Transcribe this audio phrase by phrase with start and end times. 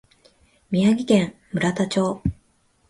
[0.71, 2.23] 宮城県村田町